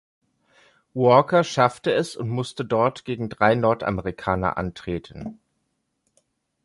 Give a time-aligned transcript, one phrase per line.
[0.95, 5.39] Walker schaffte es und musste dort gegen drei Nordamerikaner antreten.